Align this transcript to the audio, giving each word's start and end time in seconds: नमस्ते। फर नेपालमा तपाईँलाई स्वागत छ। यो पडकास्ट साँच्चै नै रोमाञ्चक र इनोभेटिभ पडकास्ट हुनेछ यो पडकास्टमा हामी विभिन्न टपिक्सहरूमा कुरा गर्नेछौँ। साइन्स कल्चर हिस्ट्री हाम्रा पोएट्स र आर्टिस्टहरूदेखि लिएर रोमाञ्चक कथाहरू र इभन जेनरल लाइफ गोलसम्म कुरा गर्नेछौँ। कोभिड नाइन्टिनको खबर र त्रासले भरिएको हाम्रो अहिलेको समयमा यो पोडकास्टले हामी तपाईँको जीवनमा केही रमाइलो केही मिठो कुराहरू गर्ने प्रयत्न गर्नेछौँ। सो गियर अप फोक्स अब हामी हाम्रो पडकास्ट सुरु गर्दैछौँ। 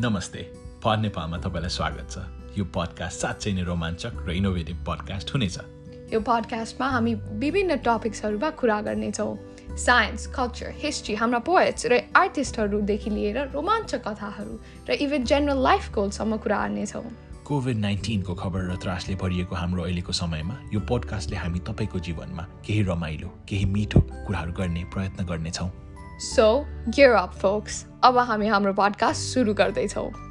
नमस्ते। 0.00 0.42
फर 0.82 0.96
नेपालमा 0.96 1.38
तपाईँलाई 1.44 1.70
स्वागत 1.70 2.06
छ। 2.10 2.18
यो 2.56 2.64
पडकास्ट 2.74 3.20
साँच्चै 3.20 3.50
नै 3.52 3.62
रोमाञ्चक 3.62 4.12
र 4.26 4.32
इनोभेटिभ 4.32 4.76
पडकास्ट 4.86 5.32
हुनेछ 5.34 5.56
यो 6.12 6.20
पडकास्टमा 6.24 6.86
हामी 6.88 7.12
विभिन्न 7.42 7.76
टपिक्सहरूमा 7.84 8.50
कुरा 8.60 8.80
गर्नेछौँ। 8.80 9.76
साइन्स 9.76 10.26
कल्चर 10.36 10.72
हिस्ट्री 10.80 11.14
हाम्रा 11.20 11.38
पोएट्स 11.44 11.86
र 11.92 12.00
आर्टिस्टहरूदेखि 12.16 13.10
लिएर 13.10 13.38
रोमाञ्चक 13.52 14.00
कथाहरू 14.08 14.54
र 14.88 14.96
इभन 15.04 15.24
जेनरल 15.24 15.60
लाइफ 15.68 15.92
गोलसम्म 15.92 16.36
कुरा 16.48 16.62
गर्नेछौँ। 16.64 17.04
कोभिड 17.44 17.76
नाइन्टिनको 17.84 18.34
खबर 18.40 18.72
र 18.72 18.76
त्रासले 18.80 19.14
भरिएको 19.20 19.54
हाम्रो 19.54 19.84
अहिलेको 19.84 20.12
समयमा 20.16 20.56
यो 20.72 20.80
पोडकास्टले 20.88 21.36
हामी 21.36 21.60
तपाईँको 21.68 21.98
जीवनमा 22.00 22.48
केही 22.64 22.82
रमाइलो 22.88 23.28
केही 23.48 23.64
मिठो 23.76 24.00
कुराहरू 24.00 24.52
गर्ने 24.56 24.84
प्रयत्न 24.96 25.28
गर्नेछौँ। 25.28 25.70
सो 26.32 26.48
गियर 26.88 27.12
अप 27.20 27.32
फोक्स 27.44 27.84
अब 28.02 28.18
हामी 28.18 28.46
हाम्रो 28.46 28.72
पडकास्ट 28.72 29.20
सुरु 29.20 29.54
गर्दैछौँ। 29.54 30.29